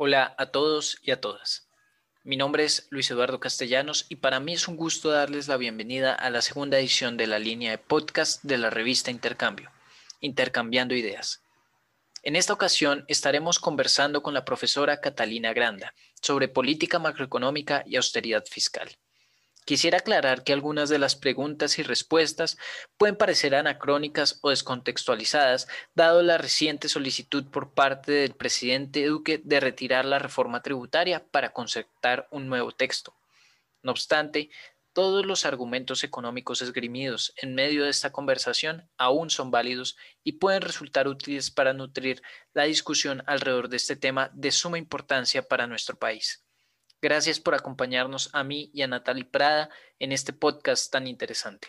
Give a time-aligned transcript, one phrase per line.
[0.00, 1.66] Hola a todos y a todas.
[2.22, 6.14] Mi nombre es Luis Eduardo Castellanos y para mí es un gusto darles la bienvenida
[6.14, 9.72] a la segunda edición de la línea de podcast de la revista Intercambio,
[10.20, 11.42] Intercambiando Ideas.
[12.22, 18.44] En esta ocasión estaremos conversando con la profesora Catalina Granda sobre política macroeconómica y austeridad
[18.46, 18.88] fiscal.
[19.68, 22.56] Quisiera aclarar que algunas de las preguntas y respuestas
[22.96, 29.60] pueden parecer anacrónicas o descontextualizadas, dado la reciente solicitud por parte del presidente Duque de
[29.60, 33.14] retirar la reforma tributaria para concertar un nuevo texto.
[33.82, 34.48] No obstante,
[34.94, 40.62] todos los argumentos económicos esgrimidos en medio de esta conversación aún son válidos y pueden
[40.62, 42.22] resultar útiles para nutrir
[42.54, 46.47] la discusión alrededor de este tema de suma importancia para nuestro país.
[47.00, 49.68] Gracias por acompañarnos a mí y a Natalie Prada
[50.00, 51.68] en este podcast tan interesante.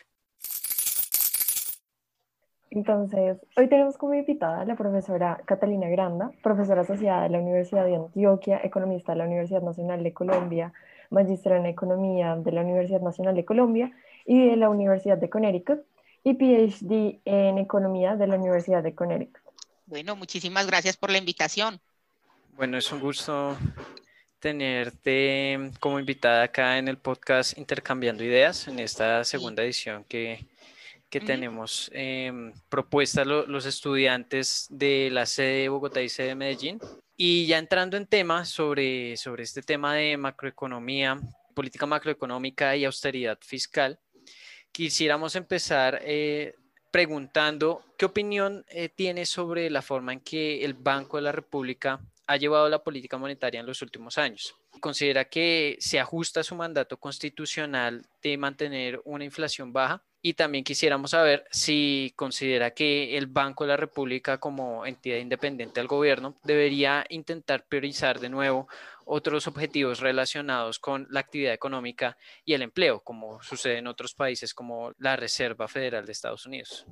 [2.71, 7.85] Entonces, hoy tenemos como invitada a la profesora Catalina Granda, profesora asociada de la Universidad
[7.85, 10.73] de Antioquia, economista de la Universidad Nacional de Colombia,
[11.09, 13.91] magistra en Economía de la Universidad Nacional de Colombia
[14.25, 15.79] y de la Universidad de Connecticut,
[16.23, 19.41] y PhD en Economía de la Universidad de Connecticut.
[19.85, 21.79] Bueno, muchísimas gracias por la invitación.
[22.55, 23.57] Bueno, es un gusto
[24.39, 30.45] tenerte como invitada acá en el podcast Intercambiando Ideas, en esta segunda edición que,
[31.09, 36.79] que tenemos eh, propuesta los estudiantes de la sede de Bogotá y sede de Medellín.
[37.17, 41.19] Y ya entrando en tema sobre, sobre este tema de macroeconomía,
[41.53, 43.99] política macroeconómica y austeridad fiscal,
[44.71, 46.55] quisiéramos empezar eh,
[46.91, 51.99] preguntando qué opinión eh, tiene sobre la forma en que el Banco de la República
[52.29, 54.55] ha llevado la política monetaria en los últimos años.
[54.79, 60.63] Considera que se ajusta a su mandato constitucional de mantener una inflación baja y también
[60.63, 66.35] quisiéramos saber si considera que el Banco de la República como entidad independiente del gobierno
[66.43, 68.67] debería intentar priorizar de nuevo
[69.05, 74.53] otros objetivos relacionados con la actividad económica y el empleo, como sucede en otros países
[74.53, 76.85] como la Reserva Federal de Estados Unidos.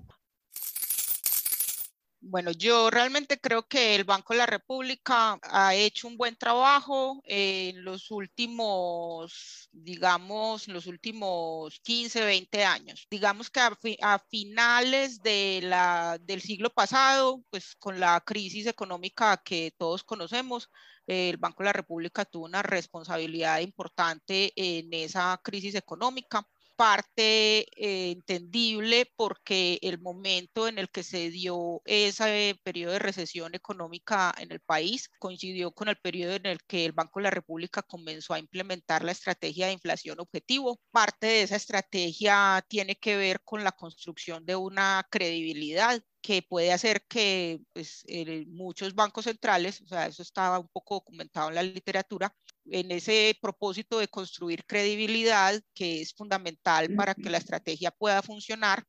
[2.20, 7.22] Bueno, yo realmente creo que el Banco de la República ha hecho un buen trabajo
[7.26, 13.08] en los últimos, digamos, los últimos 15, 20 años.
[13.10, 13.60] Digamos que
[14.02, 20.70] a, finales del siglo pasado, pues con la crisis económica que todos conocemos,
[21.06, 26.48] el Banco de la República tuvo una responsabilidad importante en esa crisis económica
[26.78, 33.56] parte eh, entendible porque el momento en el que se dio ese periodo de recesión
[33.56, 37.32] económica en el país coincidió con el periodo en el que el Banco de la
[37.32, 40.80] República comenzó a implementar la estrategia de inflación objetivo.
[40.92, 46.74] Parte de esa estrategia tiene que ver con la construcción de una credibilidad que puede
[46.74, 48.06] hacer que pues,
[48.48, 52.36] muchos bancos centrales, o sea, eso estaba un poco documentado en la literatura,
[52.72, 58.84] en ese propósito de construir credibilidad, que es fundamental para que la estrategia pueda funcionar,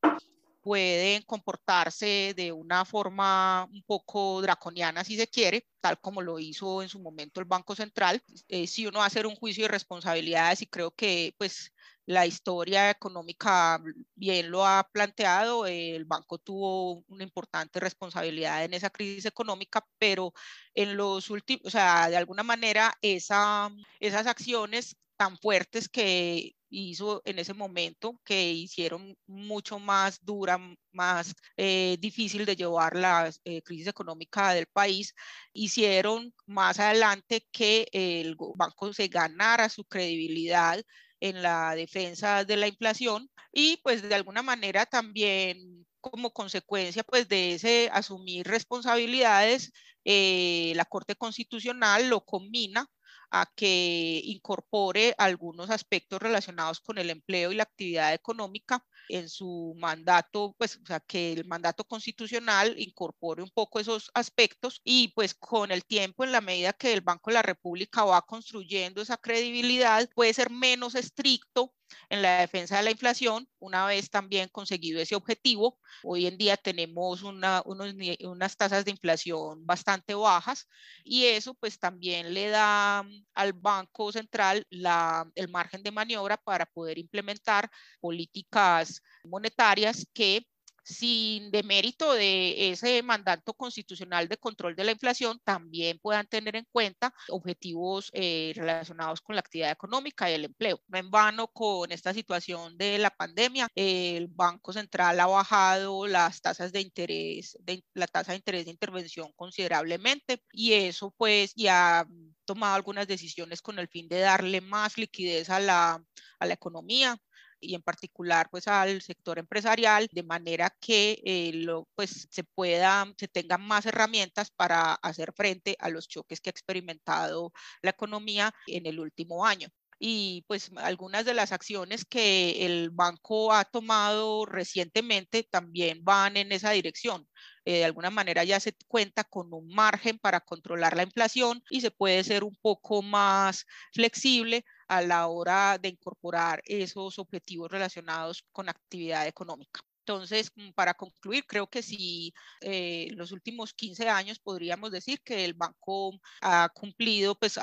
[0.63, 6.83] pueden comportarse de una forma un poco draconiana, si se quiere, tal como lo hizo
[6.83, 8.23] en su momento el Banco Central.
[8.49, 11.73] Eh, si uno va a hacer un juicio de responsabilidades y creo que pues
[12.09, 13.79] la historia económica
[14.15, 20.33] bien lo ha planteado, el banco tuvo una importante responsabilidad en esa crisis económica, pero
[20.75, 23.71] en los últimos, o sea, de alguna manera esa,
[24.01, 30.59] esas acciones tan fuertes que hizo en ese momento, que hicieron mucho más dura,
[30.93, 35.15] más eh, difícil de llevar la eh, crisis económica del país,
[35.53, 40.83] hicieron más adelante que el banco se ganara su credibilidad
[41.21, 47.29] en la defensa de la inflación y pues de alguna manera también como consecuencia pues
[47.29, 49.73] de ese asumir responsabilidades,
[50.05, 52.87] eh, la Corte Constitucional lo combina
[53.31, 59.75] a que incorpore algunos aspectos relacionados con el empleo y la actividad económica en su
[59.79, 65.35] mandato, pues, o sea, que el mandato constitucional incorpore un poco esos aspectos y pues
[65.35, 69.17] con el tiempo, en la medida que el Banco de la República va construyendo esa
[69.17, 71.73] credibilidad, puede ser menos estricto
[72.09, 75.79] en la defensa de la inflación, una vez también conseguido ese objetivo.
[76.03, 80.69] Hoy en día tenemos una, unas tasas de inflación bastante bajas
[81.05, 83.05] y eso pues también le da
[83.35, 87.71] al Banco Central la, el margen de maniobra para poder implementar
[88.01, 90.47] políticas monetarias que
[90.89, 96.67] sin demérito de ese mandato constitucional de control de la inflación, también puedan tener en
[96.73, 100.81] cuenta objetivos eh, relacionados con la actividad económica y el empleo.
[100.89, 106.41] No en vano con esta situación de la pandemia, el Banco Central ha bajado las
[106.41, 112.07] tasas de interés, de, la tasa de interés de intervención considerablemente y eso pues ya
[112.47, 116.03] tomado algunas decisiones con el fin de darle más liquidez a la,
[116.39, 117.21] a la economía
[117.61, 123.07] y en particular pues al sector empresarial de manera que eh, lo, pues se pueda
[123.17, 127.53] se tengan más herramientas para hacer frente a los choques que ha experimentado
[127.83, 129.69] la economía en el último año
[129.99, 136.53] y pues algunas de las acciones que el banco ha tomado recientemente también van en
[136.53, 137.29] esa dirección.
[137.69, 141.83] Eh, de alguna manera ya se cuenta con un margen para controlar la inflación y
[141.83, 148.43] se puede ser un poco más flexible a la hora de incorporar esos objetivos relacionados
[148.53, 149.83] con actividad económica.
[150.01, 152.33] Entonces, mm, para concluir, creo que en
[152.63, 157.59] eh, los últimos 15 años podríamos decir que el banco ha cumplido, pues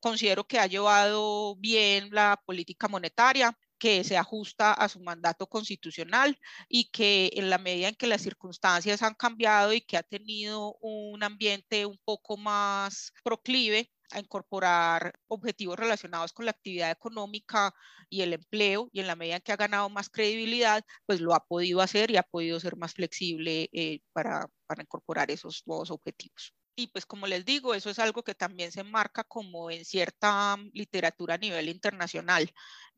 [0.00, 6.38] considero que ha llevado bien la política monetaria, que se ajusta a su mandato constitucional
[6.68, 10.76] y que en la medida en que las circunstancias han cambiado y que ha tenido
[10.80, 17.74] un ambiente un poco más proclive a incorporar objetivos relacionados con la actividad económica
[18.08, 21.34] y el empleo y en la medida en que ha ganado más credibilidad, pues lo
[21.34, 25.90] ha podido hacer y ha podido ser más flexible eh, para, para incorporar esos nuevos
[25.90, 26.55] objetivos.
[26.78, 30.56] Y pues como les digo, eso es algo que también se marca como en cierta
[30.74, 32.50] literatura a nivel internacional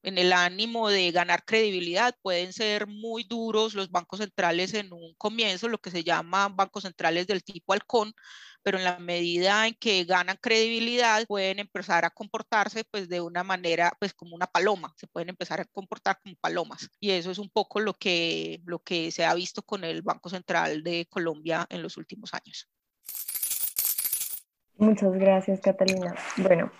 [0.02, 5.14] en el ánimo de ganar credibilidad, pueden ser muy duros los bancos centrales en un
[5.16, 8.14] comienzo, lo que se llama bancos centrales del tipo halcón,
[8.62, 13.44] pero en la medida en que ganan credibilidad, pueden empezar a comportarse pues de una
[13.44, 16.88] manera pues como una paloma, se pueden empezar a comportar como palomas.
[17.00, 20.30] Y eso es un poco lo que, lo que se ha visto con el Banco
[20.30, 22.68] Central de Colombia en los últimos años.
[24.78, 26.14] Muchas gracias, Catalina.
[26.36, 26.70] Bueno,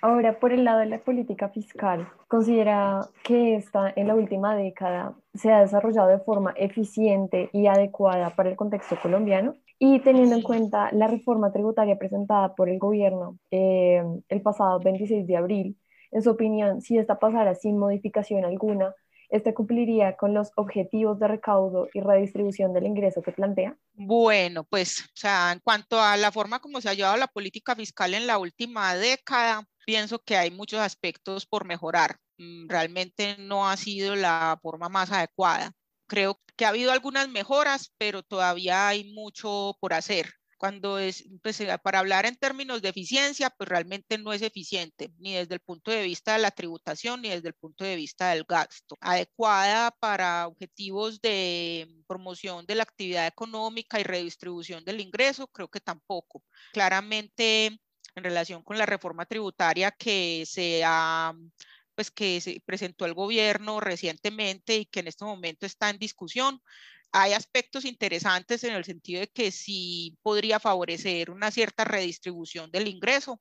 [0.00, 5.14] ahora por el lado de la política fiscal, ¿considera que esta en la última década
[5.34, 9.54] se ha desarrollado de forma eficiente y adecuada para el contexto colombiano?
[9.78, 15.26] Y teniendo en cuenta la reforma tributaria presentada por el gobierno eh, el pasado 26
[15.26, 15.76] de abril,
[16.10, 18.94] en su opinión, si esta pasara sin modificación alguna,
[19.32, 23.76] ¿este cumpliría con los objetivos de recaudo y redistribución del ingreso que plantea?
[23.94, 27.74] Bueno, pues, o sea, en cuanto a la forma como se ha llevado la política
[27.74, 32.16] fiscal en la última década, pienso que hay muchos aspectos por mejorar.
[32.36, 35.72] Mm, realmente no ha sido la forma más adecuada.
[36.06, 40.26] Creo que ha habido algunas mejoras, pero todavía hay mucho por hacer
[40.62, 45.12] cuando es, pues, eh, para hablar en términos de eficiencia, pues realmente no es eficiente,
[45.18, 48.30] ni desde el punto de vista de la tributación, ni desde el punto de vista
[48.30, 48.96] del gasto.
[49.00, 55.80] Adecuada para objetivos de promoción de la actividad económica y redistribución del ingreso, creo que
[55.80, 56.44] tampoco.
[56.72, 57.66] Claramente,
[58.14, 61.34] en relación con la reforma tributaria que se ha
[61.96, 66.60] pues que se presentó el gobierno recientemente y que en este momento está en discusión,
[67.12, 72.88] hay aspectos interesantes en el sentido de que sí podría favorecer una cierta redistribución del
[72.88, 73.40] ingreso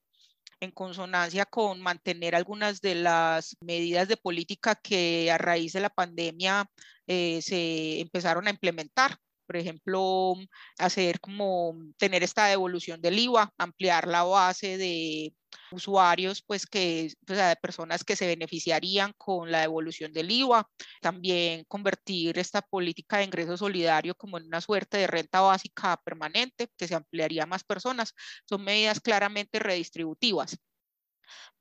[0.59, 5.89] en consonancia con mantener algunas de las medidas de política que a raíz de la
[5.89, 6.67] pandemia
[7.07, 9.17] eh, se empezaron a implementar.
[9.47, 10.35] Por ejemplo,
[10.77, 15.33] hacer como tener esta devolución del IVA, ampliar la base de
[15.71, 20.67] usuarios, pues que, de personas que se beneficiarían con la devolución del IVA,
[21.01, 26.69] también convertir esta política de ingreso solidario como en una suerte de renta básica permanente,
[26.77, 28.13] que se ampliaría a más personas,
[28.47, 30.57] son medidas claramente redistributivas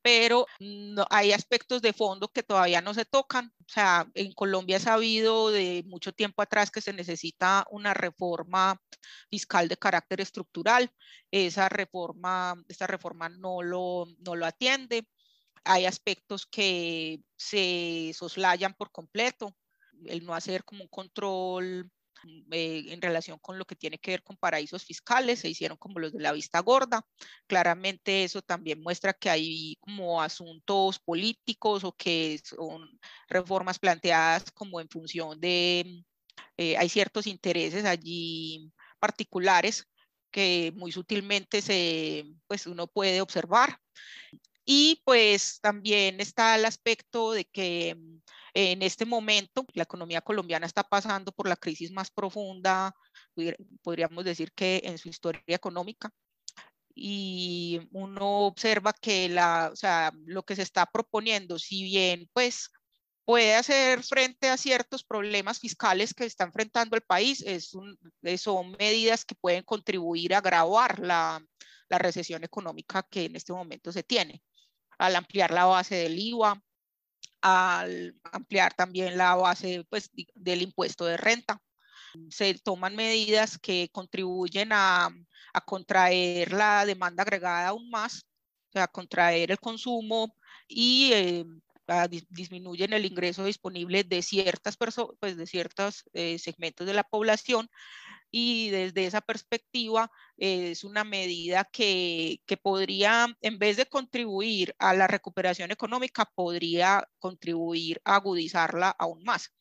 [0.02, 3.52] pero no, hay aspectos de fondo que todavía no se tocan.
[3.60, 8.80] O sea, en Colombia ha sabido de mucho tiempo atrás que se necesita una reforma
[9.30, 10.90] fiscal de carácter estructural.
[11.30, 15.06] Esa reforma, esta reforma no lo, no lo atiende.
[15.64, 19.54] Hay aspectos que se soslayan por completo.
[20.06, 21.90] El no hacer como un control
[22.50, 25.98] eh, en relación con lo que tiene que ver con paraísos fiscales, se hicieron como
[25.98, 27.06] los de la vista gorda.
[27.46, 32.88] Claramente eso también muestra que hay como asuntos políticos o que son
[33.28, 36.04] reformas planteadas como en función de,
[36.56, 39.86] eh, hay ciertos intereses allí particulares
[40.30, 43.78] que muy sutilmente se, pues uno puede observar.
[44.64, 47.96] Y pues también está el aspecto de que
[48.54, 52.94] en este momento, la economía colombiana está pasando por la crisis más profunda,
[53.82, 56.10] podríamos decir que en su historia económica.
[56.94, 62.70] Y uno observa que la, o sea, lo que se está proponiendo, si bien pues
[63.24, 67.96] puede hacer frente a ciertos problemas fiscales que está enfrentando el país, es un,
[68.38, 71.40] son medidas que pueden contribuir a agravar la,
[71.88, 74.42] la recesión económica que en este momento se tiene.
[74.98, 76.60] Al ampliar la base del IVA,
[77.42, 81.60] al ampliar también la base pues, del impuesto de renta.
[82.28, 85.10] Se toman medidas que contribuyen a,
[85.52, 88.26] a contraer la demanda agregada aún más
[88.70, 90.36] o sea, contraer el consumo
[90.68, 91.44] y eh,
[92.28, 97.68] disminuyen el ingreso disponible de ciertas personas, pues de ciertos eh, segmentos de la población
[98.30, 104.94] y desde esa perspectiva es una medida que, que, podría, en vez de contribuir a
[104.94, 109.52] la recuperación económica, podría contribuir a agudizarla aún más.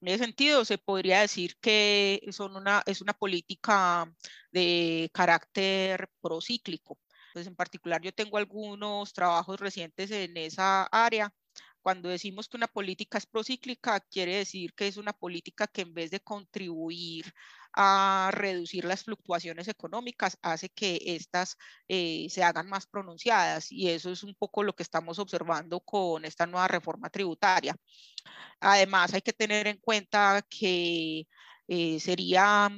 [0.00, 4.12] En ese sentido, se podría decir que son una, es una política
[4.52, 6.98] de carácter procíclico.
[7.28, 11.32] Entonces, en particular, yo tengo algunos trabajos recientes en esa área
[11.82, 15.94] cuando decimos que una política es procíclica, quiere decir que es una política que en
[15.94, 17.32] vez de contribuir
[17.74, 21.56] a reducir las fluctuaciones económicas, hace que éstas
[21.88, 23.70] eh, se hagan más pronunciadas.
[23.70, 27.76] Y eso es un poco lo que estamos observando con esta nueva reforma tributaria.
[28.60, 31.26] Además, hay que tener en cuenta que
[31.68, 32.70] eh, sería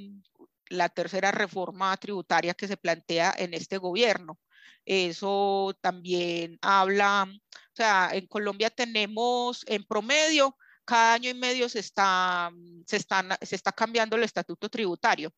[0.70, 4.38] la tercera reforma tributaria que se plantea en este gobierno.
[4.84, 10.56] Eso también habla, o sea, en Colombia tenemos en promedio,
[10.90, 12.50] cada año y medio se está,
[12.84, 15.32] se se está cambiando el estatuto tributario,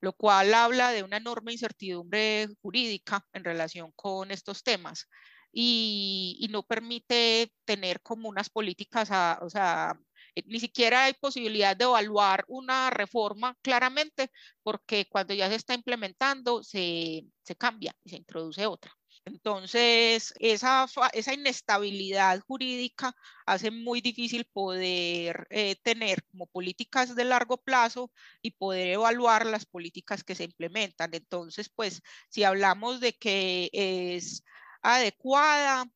[0.00, 5.08] lo cual habla de una enorme incertidumbre jurídica en relación con estos temas.
[5.52, 9.10] Y, no permite tener como unas políticas,
[9.42, 9.98] o sea,
[10.36, 14.30] eh, ni siquiera hay posibilidad de evaluar una reforma claramente,
[14.62, 18.92] porque cuando ya se está implementando, se, se cambia y se introduce otra.
[19.26, 20.86] Entonces, esa,
[21.34, 23.12] inestabilidad jurídica
[23.44, 29.66] hace muy difícil poder eh, tener como políticas de largo plazo y poder evaluar las
[29.66, 31.10] políticas que se implementan.
[31.12, 34.44] Entonces, pues, si hablamos de que es
[34.80, 35.86] adecuada,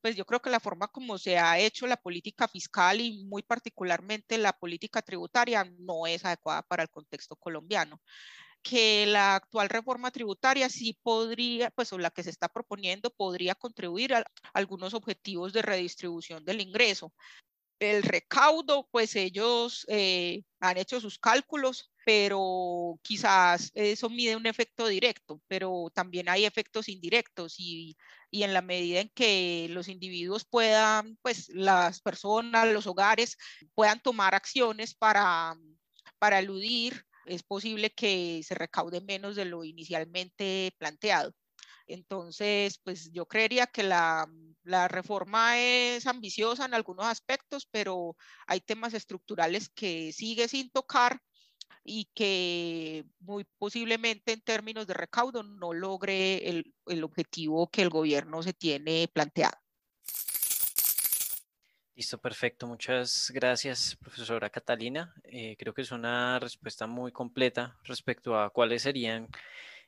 [0.00, 3.42] pues yo creo que la forma como se ha hecho la política fiscal y muy
[3.42, 8.00] particularmente la política tributaria no es adecuada para el contexto colombiano
[8.68, 13.54] que la actual reforma tributaria sí podría, pues o la que se está proponiendo, podría
[13.54, 17.12] contribuir a algunos objetivos de redistribución del ingreso.
[17.78, 24.88] El recaudo, pues ellos eh, han hecho sus cálculos, pero quizás eso mide un efecto
[24.88, 27.96] directo, pero también hay efectos indirectos y,
[28.32, 33.36] y en la medida en que los individuos puedan, pues las personas, los hogares
[33.74, 35.54] puedan tomar acciones para,
[36.18, 41.34] para eludir, es posible que se recaude menos de lo inicialmente planteado.
[41.86, 44.26] Entonces, pues yo creería que la,
[44.88, 48.16] reforma es ambiciosa en algunos aspectos, pero
[48.46, 51.20] hay temas estructurales que sigue sin tocar
[51.84, 58.42] y que muy posiblemente en términos de recaudo no logre el objetivo que el gobierno
[58.42, 59.56] se tiene planteado.
[61.96, 62.66] Listo, perfecto.
[62.66, 65.14] Muchas gracias, profesora Catalina.
[65.24, 69.28] Eh, creo que es una respuesta muy completa respecto a cuáles serían,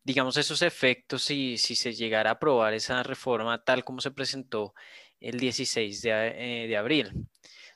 [0.05, 4.73] digamos, esos efectos si, si se llegara a aprobar esa reforma tal como se presentó
[5.21, 7.13] el 16 de, eh, de abril.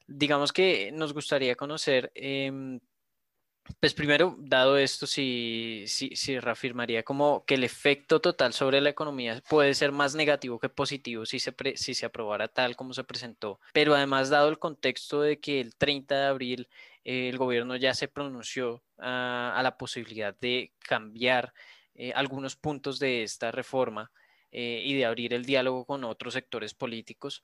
[0.07, 2.81] Digamos que nos gustaría conocer em,
[3.81, 9.43] pues primero, dado esto, sí, sí, reafirmaría como que el efecto total sobre la economía
[9.49, 13.61] puede ser más negativo que positivo si se, si se aprobara tal como se presentó.
[13.73, 16.69] Pero además, dado el contexto de que el 30 de abril
[17.05, 21.53] eh, el gobierno ya se pronunció a la posibilidad de cambiar
[21.95, 24.13] eh, algunos puntos de esta reforma
[24.53, 27.43] eh, y de abrir el diálogo con otros sectores políticos,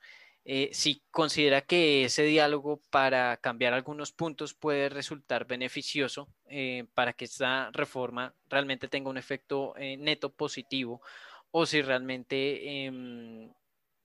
[0.50, 7.12] eh, si considera que ese diálogo para cambiar algunos puntos puede resultar beneficioso eh, para
[7.12, 11.02] que esta reforma realmente tenga un efecto eh, neto positivo
[11.50, 13.52] o si realmente em,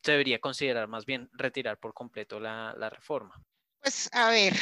[0.02, 3.42] se debería considerar más bien retirar por completo la, la reforma.
[3.80, 4.54] Pues a ver,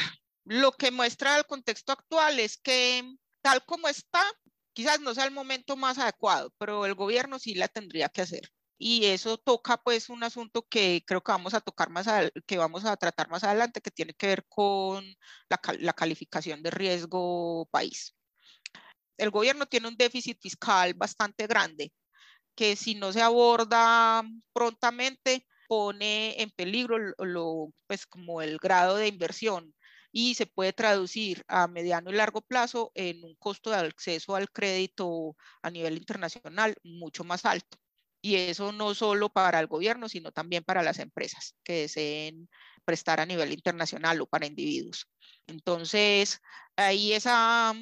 [0.45, 3.03] lo que muestra el contexto actual es que
[3.41, 4.21] tal como está,
[4.73, 8.51] quizás no sea el momento más adecuado, pero el gobierno sí la tendría que hacer
[8.83, 12.07] y eso toca pues un asunto que creo que vamos a tocar más,
[12.47, 15.05] que vamos a tratar más adelante, que tiene que ver con
[15.49, 18.15] la, la calificación de riesgo país.
[19.17, 21.93] El gobierno tiene un déficit fiscal bastante grande,
[22.55, 24.23] que si no se aborda
[24.53, 29.75] prontamente pone en peligro lo, pues como el grado de inversión
[30.11, 34.51] y se puede traducir a mediano y largo plazo en un costo de acceso al
[34.51, 37.80] crédito a nivel internacional mucho más alto.
[38.21, 42.49] Y eso no solo para el gobierno, sino también para las empresas que deseen
[42.85, 45.07] prestar a nivel internacional o para individuos.
[45.47, 46.39] Entonces,
[46.75, 47.73] hay esa,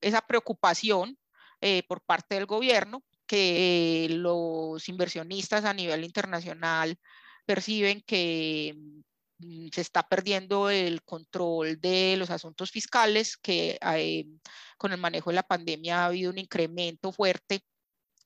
[0.00, 1.18] esa preocupación
[1.60, 6.98] eh, por parte del gobierno que los inversionistas a nivel internacional
[7.46, 8.74] perciben que
[9.38, 14.26] mm, se está perdiendo el control de los asuntos fiscales, que eh,
[14.78, 17.62] con el manejo de la pandemia ha habido un incremento fuerte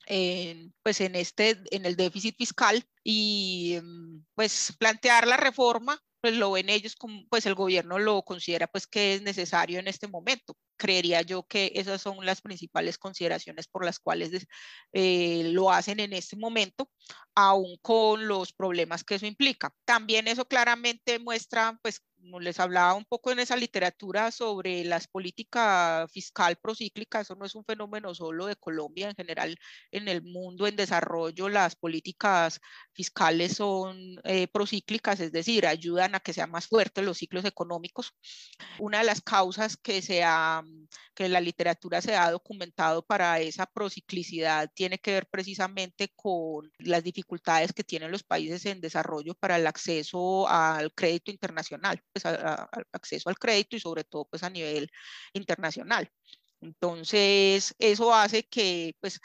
[0.06, 6.37] en, pues en, este, en el déficit fiscal y mm, pues plantear la reforma pues
[6.38, 10.08] lo ven ellos como, pues el gobierno lo considera pues que es necesario en este
[10.08, 10.56] momento.
[10.76, 14.46] Creería yo que esas son las principales consideraciones por las cuales
[14.92, 16.90] eh, lo hacen en este momento,
[17.34, 19.74] aún con los problemas que eso implica.
[19.84, 22.02] También eso claramente muestra pues
[22.40, 27.54] les hablaba un poco en esa literatura sobre las políticas fiscal procíclica, eso no es
[27.54, 29.56] un fenómeno solo de Colombia, en general
[29.90, 32.60] en el mundo en desarrollo las políticas
[32.92, 38.14] fiscales son eh, procíclicas, es decir, ayudan a que sean más fuertes los ciclos económicos.
[38.78, 40.24] Una de las causas que, se
[41.14, 47.02] que la literatura se ha documentado para esa prociclicidad tiene que ver precisamente con las
[47.02, 52.25] dificultades que tienen los países en desarrollo para el acceso al crédito internacional pues,
[52.92, 54.90] acceso al crédito y sobre todo pues a nivel
[55.33, 56.11] internacional.
[56.64, 59.21] Entonces, eso hace que pues,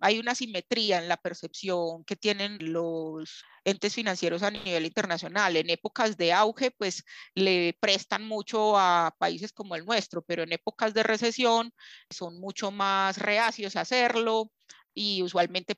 [0.00, 5.56] hay una simetría en la percepción que tienen los entes financieros a nivel internacional.
[5.56, 7.02] En épocas de auge, pues
[7.34, 11.72] le prestan mucho a países como el nuestro, pero en épocas de recesión
[12.10, 14.50] son mucho más reacios a hacerlo,
[14.94, 15.76] y usualmente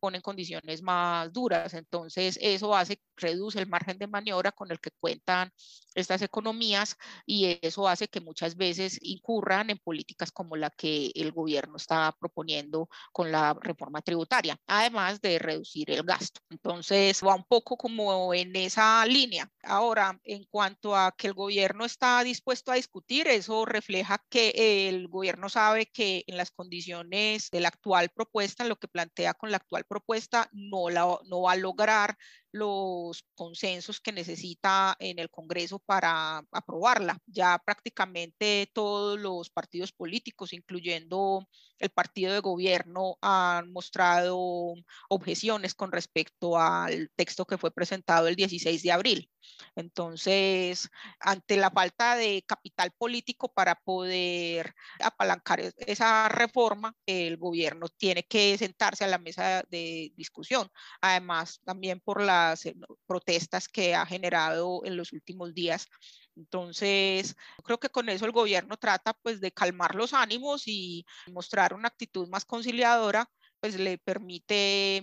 [0.00, 1.74] ponen condiciones más duras.
[1.74, 5.52] Entonces, eso hace, reduce el margen de maniobra con el que cuentan
[5.94, 11.32] estas economías y eso hace que muchas veces incurran en políticas como la que el
[11.32, 16.40] gobierno está proponiendo con la reforma tributaria, además de reducir el gasto.
[16.50, 19.50] Entonces, va un poco como en esa línea.
[19.62, 25.08] Ahora, en cuanto a que el gobierno está dispuesto a discutir, eso refleja que el
[25.08, 29.58] gobierno sabe que en las condiciones de la actual propuesta, lo que plantea con la
[29.58, 32.16] actual propuesta, no, la, no va a lograr
[32.52, 37.18] los consensos que necesita en el Congreso para aprobarla.
[37.26, 41.46] Ya prácticamente todos los partidos políticos, incluyendo
[41.78, 44.74] el partido de gobierno, han mostrado
[45.08, 49.30] objeciones con respecto al texto que fue presentado el 16 de abril.
[49.74, 50.88] Entonces,
[51.20, 58.56] ante la falta de capital político para poder apalancar esa reforma, el gobierno tiene que
[58.58, 60.68] sentarse a la mesa de discusión.
[61.00, 62.74] Además, también por las eh,
[63.06, 65.88] protestas que ha generado en los últimos días.
[66.36, 71.74] Entonces, creo que con eso el gobierno trata pues de calmar los ánimos y mostrar
[71.74, 73.28] una actitud más conciliadora,
[73.60, 75.02] pues le permite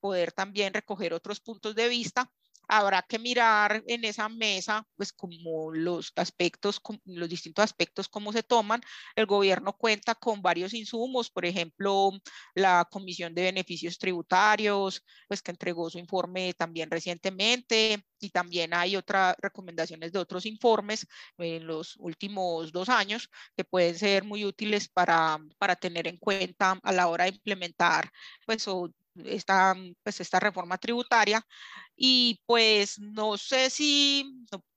[0.00, 2.30] poder también recoger otros puntos de vista
[2.70, 8.42] habrá que mirar en esa mesa, pues como los aspectos, los distintos aspectos, cómo se
[8.42, 8.80] toman.
[9.16, 12.12] El gobierno cuenta con varios insumos, por ejemplo,
[12.54, 18.96] la Comisión de Beneficios Tributarios, pues que entregó su informe también recientemente, y también hay
[18.96, 21.06] otras recomendaciones de otros informes
[21.38, 26.78] en los últimos dos años que pueden ser muy útiles para, para tener en cuenta
[26.82, 28.10] a la hora de implementar
[28.46, 28.92] pues, o
[29.24, 31.44] esta, pues, esta reforma tributaria
[31.96, 34.24] y pues no sé si,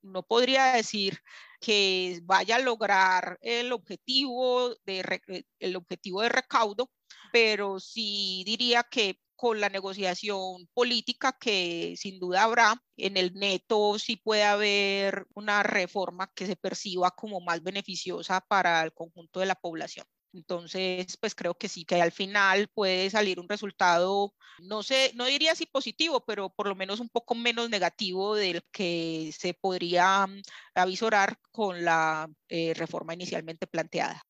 [0.02, 1.20] no, podría decir
[1.60, 6.92] que vaya a lograr el objetivo de, el objetivo de recaudo,
[7.32, 14.00] pero sí diría que con la negociación política que sin duda habrá, en el neto
[14.00, 19.48] sí puede haber una reforma que se perciba como más beneficiosa para el conjunto de
[19.48, 20.06] la población.
[20.34, 25.26] Entonces, pues creo que sí, que al final puede salir un resultado, no sé, no
[25.26, 30.26] diría si positivo, pero por lo menos un poco menos negativo del que se podría
[30.26, 30.42] mm,
[30.74, 34.22] avisorar con la eh, reforma inicialmente planteada.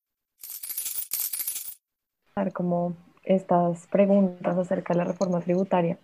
[2.53, 5.97] Como estas preguntas acerca de la reforma tributaria.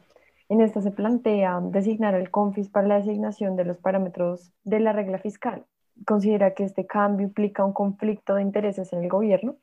[0.47, 4.93] En esta se plantea designar el CONFIS para la designación de los parámetros de la
[4.93, 5.65] regla fiscal.
[6.05, 9.57] ¿Considera que este cambio implica un conflicto de intereses en el gobierno?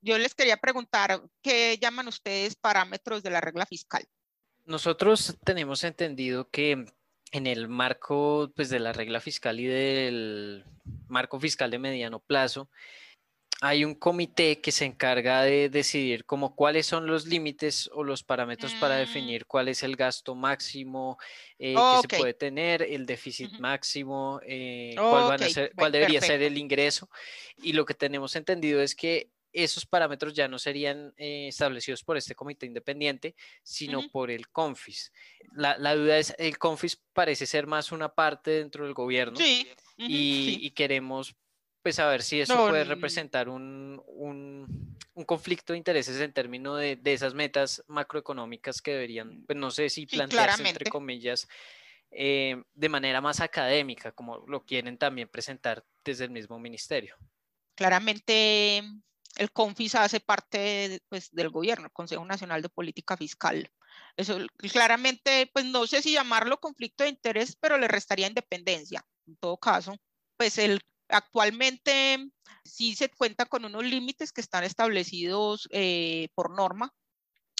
[0.00, 4.04] Yo les quería preguntar, ¿qué llaman ustedes parámetros de la regla fiscal?
[4.64, 6.84] Nosotros tenemos entendido que
[7.32, 10.64] en el marco pues, de la regla fiscal y del
[11.08, 12.68] marco fiscal de mediano plazo,
[13.62, 18.22] hay un comité que se encarga de decidir como cuáles son los límites o los
[18.22, 18.98] parámetros para mm.
[18.98, 21.18] definir cuál es el gasto máximo
[21.58, 27.10] eh, que se puede tener, el déficit máximo, eh, cuál, debería ser el ingreso.
[27.62, 32.16] Y lo que tenemos entendido es que esos parámetros ya no serían eh, establecidos por
[32.16, 35.12] este comité independiente, sino por el CONFIS.
[35.52, 39.38] La, duda es, el CONFIS parece ser más una parte dentro del gobierno
[39.96, 41.34] y, queremos
[41.82, 44.02] pues saber si eso puede representar un,
[45.26, 50.06] conflicto de intereses en términos de, esas metas macroeconómicas que deberían, pues no sé si
[50.06, 51.48] plantearse entre comillas,
[52.10, 57.16] eh, de manera más académica, como lo quieren también presentar desde el mismo ministerio.
[57.76, 58.82] Claramente
[59.40, 63.70] el CONFIS hace parte pues, del gobierno, el Consejo Nacional de Política Fiscal.
[64.14, 64.38] Eso
[64.70, 69.02] claramente, pues no sé si llamarlo conflicto de interés, pero le restaría independencia.
[69.26, 69.96] En todo caso,
[70.36, 72.18] pues el, actualmente
[72.66, 76.92] sí se cuenta con unos límites que están establecidos eh, por norma,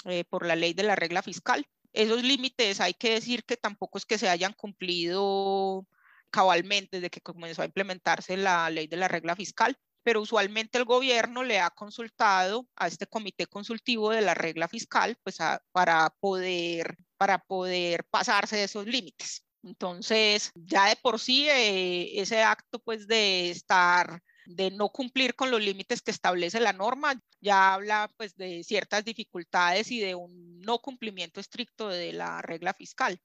[0.05, 1.65] eh, por la ley de la regla fiscal.
[1.93, 5.87] Esos límites hay que decir que tampoco es que se hayan cumplido
[6.29, 10.85] cabalmente desde que comenzó a implementarse la ley de la regla fiscal pero usualmente el
[10.85, 15.37] gobierno le ha consultado a este comité consultivo de la regla fiscal pues
[15.71, 19.43] para, poder, para poder pasarse de esos límites.
[19.63, 25.51] Entonces, ya de por sí, eh, ese acto pues de estar de no cumplir con
[25.51, 30.59] los límites que establece la norma, ya habla pues de ciertas dificultades y de un
[30.61, 33.19] no cumplimiento estricto de la regla fiscal.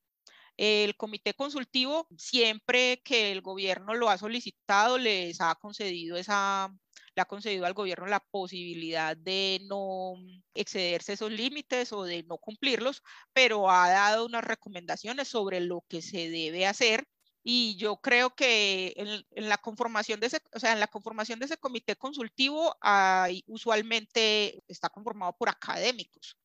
[0.57, 6.75] El comité consultivo, siempre que el gobierno lo ha solicitado, les ha concedido esa,
[7.15, 10.15] le ha concedido al gobierno la posibilidad de no
[10.55, 16.03] excederse esos límites o de no cumplirlos, pero ha dado unas recomendaciones sobre lo que
[16.03, 17.07] se debe hacer
[17.49, 21.45] y yo creo que en, la conformación de ese, o sea, en la conformación de
[21.45, 26.37] ese comité consultivo hay, usualmente está conformado por académicos.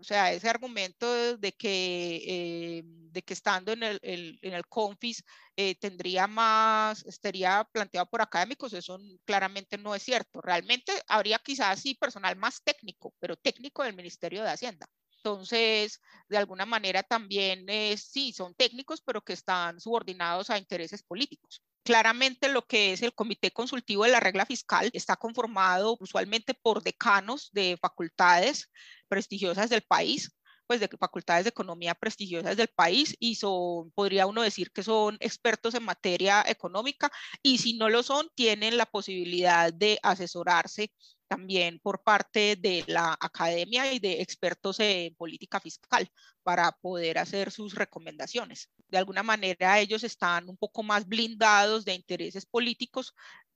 [0.00, 5.22] O sea, ese argumento de que, eh, de que estando en el, en el CONFIS
[5.56, 10.40] eh, tendría más, estaría planteado por académicos, eso claramente no es cierto.
[10.40, 14.86] Realmente habría quizás sí personal más técnico, pero técnico del Ministerio de Hacienda.
[15.18, 17.66] Entonces, de alguna manera también
[17.98, 21.62] sí, son técnicos, pero que están subordinados a intereses políticos.
[21.82, 26.82] Claramente lo que es el Comité Consultivo de la Regla Fiscal está conformado usualmente por
[26.82, 28.70] decanos de facultades
[29.10, 30.30] prestigiosas del país,
[30.66, 35.16] pues de facultades de economía prestigiosas del país y son, podría uno decir que son
[35.18, 37.10] expertos en materia económica
[37.42, 40.92] y si no lo son, tienen la posibilidad de asesorarse
[41.26, 46.08] también por parte de la academia y de expertos en política fiscal
[46.44, 48.70] para poder hacer sus recomendaciones.
[48.88, 53.12] De alguna manera ellos están un poco más blindados de intereses políticos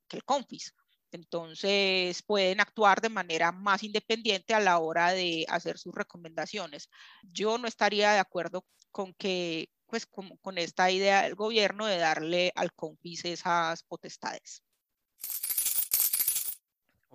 [0.09, 0.75] que el CONFIS
[1.15, 6.91] entonces pueden actuar de manera más independiente a la hora de hacer sus recomendaciones.
[7.23, 11.99] Yo no estaría de acuerdo con que, pues, con, con esta idea del gobierno de
[11.99, 14.63] darle al CONFIS esas potestades.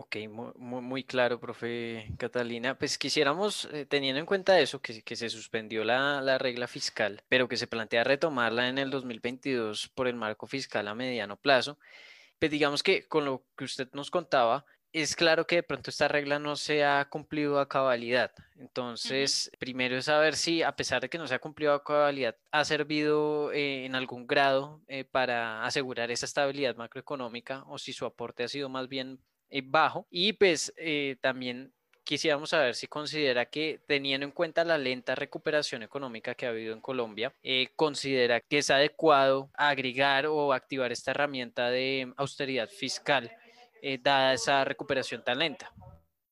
[0.01, 2.77] Ok, muy, muy, claro, profe Catalina.
[2.77, 7.21] Pues quisiéramos, eh, teniendo en cuenta eso, que, que se suspendió la, la, regla fiscal,
[7.27, 11.77] pero que se plantea retomarla en el 2022 por el marco fiscal a mediano plazo,
[12.39, 16.08] pues digamos que con lo que usted nos contaba, es claro que de pronto esta
[16.08, 18.32] regla no se ha cumplido a cabalidad.
[18.58, 22.36] Entonces, primero es saber si, a pesar de que no se ha cumplido a cabalidad,
[22.52, 28.06] ha servido eh, en algún grado eh, para asegurar esa estabilidad macroeconómica o si su
[28.06, 30.08] aporte ha sido más bien eh, bajo.
[30.10, 30.73] Y pues
[31.21, 31.73] también
[32.10, 36.74] quisiéramos saber si considera que, teniendo en cuenta la lenta recuperación económica que ha habido
[36.74, 43.32] en Colombia, eh, considera que es adecuado agregar o activar esta herramienta de austeridad fiscal,
[43.84, 45.72] eh, dada esa recuperación tan lenta.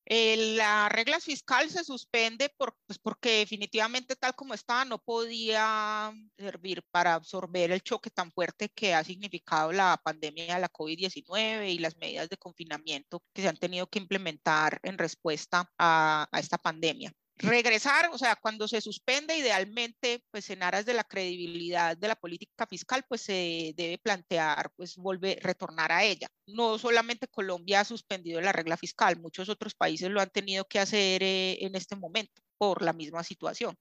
[0.10, 6.82] Eh, la regla fiscal se suspende pues porque definitivamente tal como estaba no podía servir
[6.92, 11.80] para absorber el choque tan fuerte que ha significado la pandemia de la COVID-19 y
[11.80, 17.14] las medidas de confinamiento que se han tenido que implementar en respuesta a esta pandemia
[17.38, 22.16] regresar, o sea, cuando se suspende, idealmente, pues en aras de la credibilidad de la
[22.16, 26.28] política fiscal, pues se debe plantear, pues volver, retornar a ella.
[26.48, 30.80] No solamente Colombia ha suspendido la regla fiscal, muchos otros países lo han tenido que
[30.80, 33.78] hacer eh, en este momento por la misma situación.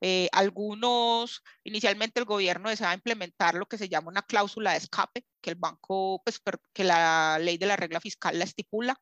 [0.00, 5.24] Eh, algunos, inicialmente el gobierno desea implementar lo que se llama una cláusula de escape,
[5.40, 6.40] que el banco, pues
[6.74, 9.00] que la ley de la regla fiscal la estipula,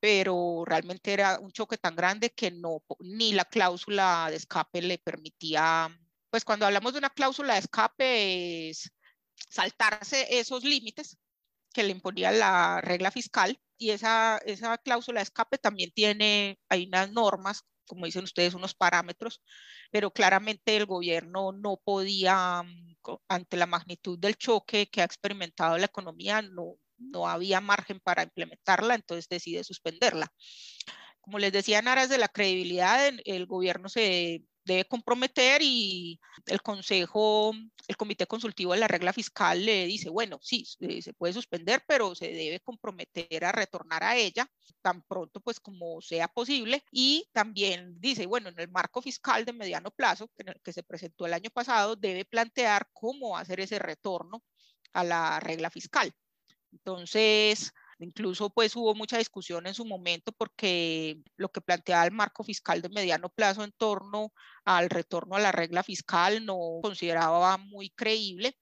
[0.00, 4.98] pero realmente era un choque tan grande que no, ni la cláusula de escape le
[4.98, 5.88] permitía,
[6.30, 8.92] pues cuando hablamos de una cláusula de escape es
[9.50, 11.18] saltarse esos límites
[11.72, 16.86] que le imponía la regla fiscal y esa, esa cláusula de escape también tiene, hay
[16.86, 19.42] unas normas, como dicen ustedes, unos parámetros,
[19.90, 22.62] pero claramente el gobierno no podía,
[23.28, 26.76] ante la magnitud del choque que ha experimentado la economía, no,
[27.10, 30.32] no había margen para implementarla, entonces decide suspenderla.
[31.20, 36.62] Como les decía, en aras de la credibilidad, el gobierno se debe comprometer y el
[36.62, 37.52] Consejo,
[37.86, 42.14] el Comité Consultivo de la Regla Fiscal le dice, bueno, sí, se puede suspender, pero
[42.14, 44.50] se debe comprometer a retornar a ella
[44.82, 49.52] tan pronto pues como sea posible y también dice, bueno, en el marco fiscal de
[49.52, 50.30] mediano plazo,
[50.62, 54.42] que se presentó el año pasado, debe plantear cómo hacer ese retorno
[54.92, 56.12] a la regla fiscal.
[56.74, 62.44] Entonces, Incluso pues hubo mucha discusión en su momento porque lo que planteaba el marco
[62.44, 64.32] fiscal de mediano plazo en torno
[64.64, 68.58] al retorno a la regla fiscal no consideraba muy creíble.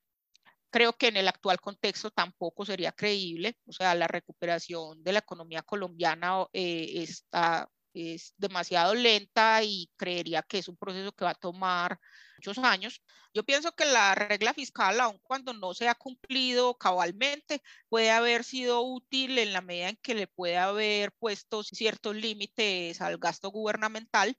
[0.71, 5.19] Creo que en el actual contexto tampoco sería creíble, o sea, la recuperación de la
[5.21, 11.33] economía colombiana eh, está es demasiado lenta y creería que es un proceso que va
[11.33, 12.01] a tomar
[12.43, 13.03] muchos años.
[13.35, 18.45] Yo pienso que la regla fiscal, aun cuando no se ha cumplido cabalmente, puede haber
[18.45, 23.51] sido útil en la medida en que le puede haber puesto ciertos límites al gasto
[23.51, 24.37] gubernamental.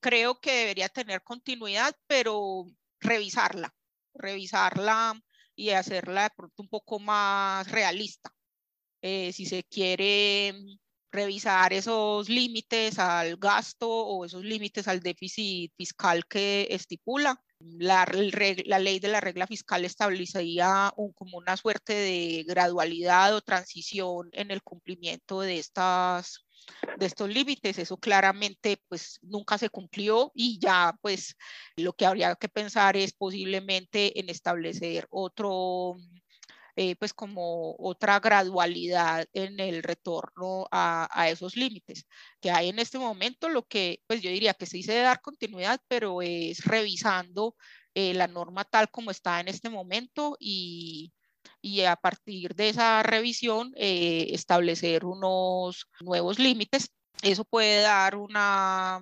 [0.00, 2.66] Creo que debería tener continuidad, pero
[3.00, 3.74] revisarla,
[4.14, 5.20] revisarla
[5.54, 8.34] y hacerla de pronto un poco más realista.
[9.02, 10.54] Eh, si se quiere
[11.14, 17.40] revisar esos límites al gasto o esos límites al déficit fiscal que estipula.
[17.60, 18.06] La,
[18.66, 24.28] la ley de la regla fiscal establecería un, como una suerte de gradualidad o transición
[24.32, 26.44] en el cumplimiento de estas
[26.98, 27.78] de estos límites.
[27.78, 31.36] Eso claramente pues nunca se cumplió y ya pues
[31.76, 35.96] lo que habría que pensar es posiblemente en establecer otro
[36.76, 42.06] eh, pues como otra gradualidad en el retorno a, esos límites
[42.40, 43.48] que hay en este momento.
[43.48, 47.54] Lo que pues yo diría que se dice dar continuidad, pero es revisando
[47.94, 51.12] eh, la norma tal como está en este momento y,
[51.60, 56.90] y a partir de esa revisión eh, establecer unos nuevos límites.
[57.22, 59.00] Eso puede dar una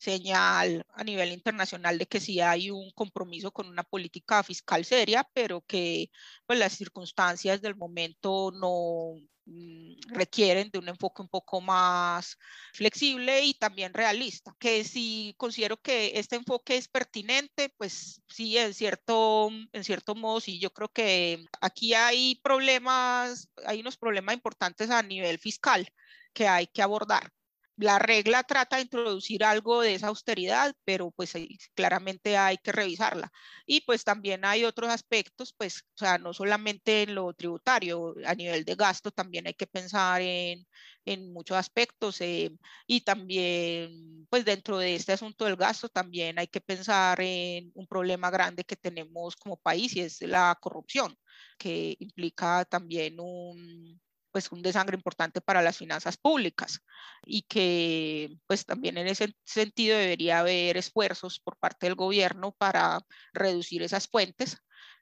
[0.00, 5.28] señal a nivel internacional de que sí hay un compromiso con una política fiscal seria,
[5.34, 6.10] pero que
[6.46, 12.38] pues, las circunstancias del momento no mm, requieren de un enfoque un poco más
[12.72, 18.72] flexible y también realista, que si considero que este enfoque es pertinente, pues sí, en
[18.74, 24.90] cierto, en cierto modo, sí, yo creo que aquí hay problemas, hay unos problemas importantes
[24.90, 25.86] a nivel fiscal
[26.32, 27.32] que hay que abordar
[27.80, 31.32] la regla trata de introducir algo de esa austeridad, pero pues
[31.74, 33.32] claramente hay que revisarla.
[33.66, 38.34] Y pues también hay otros aspectos, pues, o sea, no solamente en lo tributario, a
[38.34, 40.66] nivel de gasto también hay que pensar en,
[41.06, 42.50] en muchos aspectos eh,
[42.86, 47.86] y también, pues dentro de este asunto del gasto, también hay que pensar en un
[47.86, 51.16] problema grande que tenemos como país y es la corrupción,
[51.58, 54.00] que implica también un
[54.32, 56.80] pues un desangre importante para las finanzas públicas
[57.24, 63.00] y que pues también en ese sentido debería haber esfuerzos por parte del gobierno para
[63.32, 64.58] reducir esas fuentes.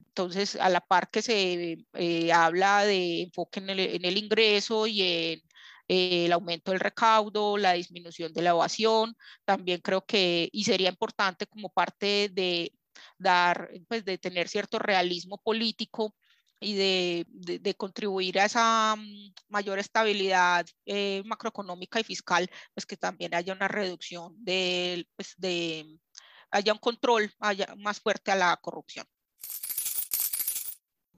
[0.09, 5.43] Entonces, a la par que se eh, habla de enfoque en el, ingreso y en
[5.89, 10.89] eh, el aumento del recaudo, la disminución de la evasión, también creo que, y sería
[10.89, 12.73] importante como parte de
[13.19, 16.15] dar, pues de tener cierto realismo político
[16.61, 17.27] y de,
[17.61, 23.53] de, contribuir a esa mm, mayor estabilidad eh, macroeconómica y fiscal, pues que también haya
[23.53, 25.99] una reducción de, pues de,
[26.51, 29.07] haya un control haya más fuerte a la corrupción.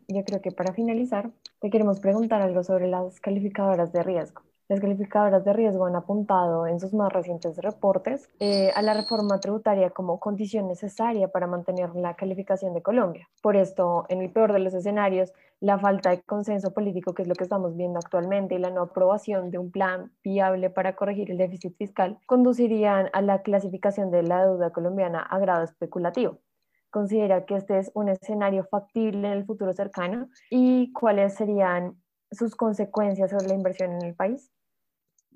[0.09, 4.42] Yo creo que para finalizar, te queremos preguntar algo sobre las calificadoras de riesgo.
[4.70, 9.40] Las calificadoras de riesgo han apuntado en sus más recientes reportes eh, a la reforma
[9.40, 13.28] tributaria como condición necesaria para mantener la calificación de Colombia.
[13.42, 17.28] Por esto, en el peor de los escenarios, la falta de consenso político, que es
[17.28, 21.33] lo que estamos viendo actualmente, y la no aprobación de un plan viable para corregir
[21.33, 26.38] el déficit fiscal, conducirían a la clasificación de la deuda colombiana a grado especulativo
[26.90, 31.96] considera que este es un escenario factible en el futuro cercano y cuáles serían
[32.33, 34.50] sus consecuencias sobre la inversión en el país?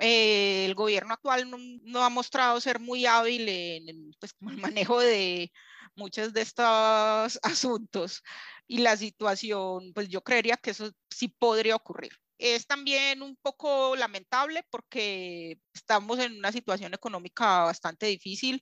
[0.00, 1.48] Eh, el gobierno actual
[1.84, 5.52] no, ha mostrado ser muy hábil en, pues, el manejo de
[5.94, 8.22] muchos de estos asuntos
[8.66, 12.12] y la situación, pues yo creería que eso sí podría ocurrir.
[12.38, 18.60] Es también un poco lamentable porque estamos en una situación económica bastante difícil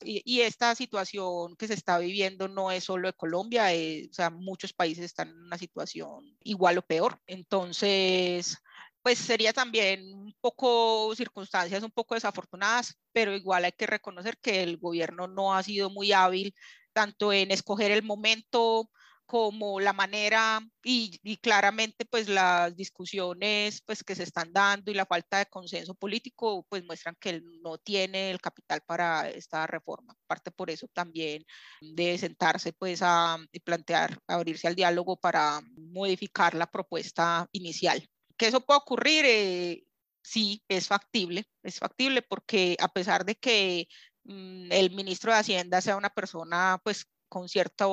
[0.00, 4.14] y, y esta situación que se está viviendo no es solo de Colombia, eh, o
[4.14, 7.20] sea, muchos países están en una situación igual o peor.
[7.26, 8.58] Entonces,
[9.02, 14.62] pues sería también un poco circunstancias un poco desafortunadas, pero igual hay que reconocer que
[14.62, 16.54] el gobierno no ha sido muy hábil
[16.92, 18.90] tanto en escoger el momento
[19.28, 25.04] como la manera y, claramente pues las discusiones pues que se están dando y la
[25.04, 30.14] falta de consenso político pues muestran que él no tiene el capital para esta reforma.
[30.26, 31.44] Parte por eso también
[31.80, 38.62] de sentarse pues a plantear, abrirse al diálogo para modificar la propuesta inicial que eso
[38.64, 39.84] pueda ocurrir, eh,
[40.22, 43.88] sí, es factible, es factible porque a pesar de que
[44.24, 47.86] mm, el ministro de Hacienda sea una persona pues con cierta,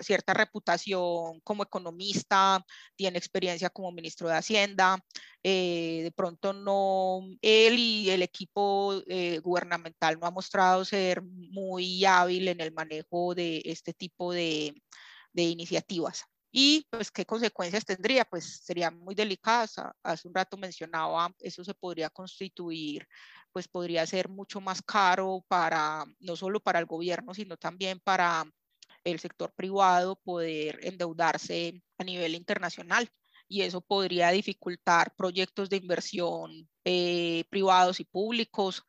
[0.00, 2.64] cierta reputación como economista,
[2.96, 4.98] tiene experiencia como ministro de Hacienda,
[5.42, 12.04] eh, de pronto no, él y el equipo eh, gubernamental no ha mostrado ser muy
[12.04, 14.74] hábil en el manejo de este tipo de
[15.34, 16.24] iniciativas.
[16.52, 19.66] Y pues qué consecuencias tendría, pues sería muy delicada.
[20.02, 23.06] Hace un rato mencionaba, eso se podría constituir,
[23.52, 28.44] pues podría ser mucho más caro para, no solo para el gobierno, sino también para
[29.04, 33.10] el sector privado poder endeudarse a nivel internacional
[33.48, 38.82] y eso podría dificultar proyectos de inversión eh, privados y públicos,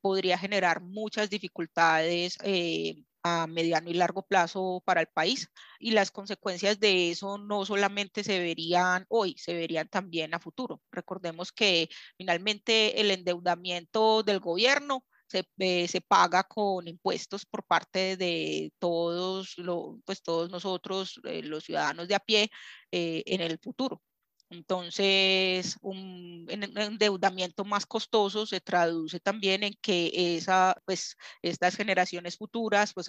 [0.00, 6.10] podría generar muchas dificultades eh, a mediano y largo plazo para el país y las
[6.10, 10.80] consecuencias de eso no solamente se verían hoy, se verían también a futuro.
[10.90, 18.16] Recordemos que finalmente el endeudamiento del gobierno se, eh, se, paga con impuestos por parte
[18.16, 22.50] de todos, lo, pues todos nosotros, eh, los ciudadanos de a pie,
[22.90, 24.02] eh, en el futuro.
[24.50, 32.92] Entonces, un, endeudamiento más costoso se traduce también en que esa, pues, estas generaciones futuras,
[32.92, 33.06] pues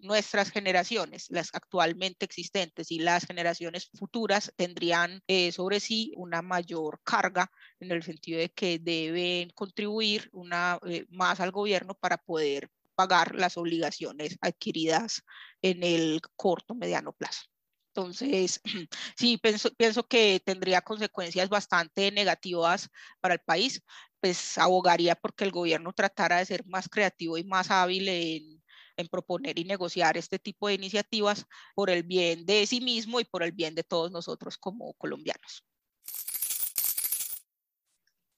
[0.00, 7.00] nuestras generaciones, las actualmente existentes y las generaciones futuras tendrían eh, sobre sí una mayor
[7.04, 12.68] carga en el sentido de que deben contribuir una, eh, más al gobierno para poder
[12.96, 15.22] pagar las obligaciones adquiridas
[15.62, 17.53] en el corto mediano plazo.
[17.96, 18.60] Entonces,
[19.16, 19.40] sí,
[19.76, 23.82] pienso, que tendría consecuencias bastante negativas para el país,
[24.20, 29.58] pues abogaría porque el gobierno tratara de ser más creativo y más hábil en proponer
[29.60, 33.52] y negociar este tipo de iniciativas por el bien de sí mismo y por el
[33.52, 35.64] bien de todos nosotros como colombianos.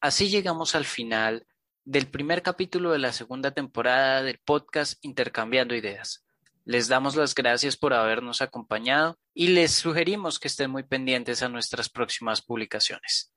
[0.02, 1.46] Así llegamos al final
[1.84, 6.25] del primer capítulo de la segunda temporada del podcast Intercambiando Ideas.
[6.68, 11.48] Les damos las gracias por habernos acompañado y les sugerimos que estén muy pendientes a
[11.48, 13.32] nuestras próximas publicaciones.